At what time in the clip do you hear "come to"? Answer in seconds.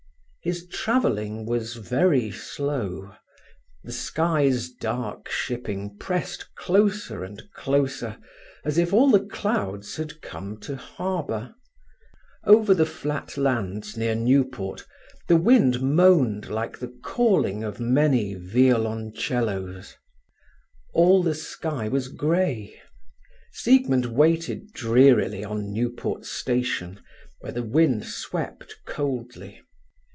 10.23-10.75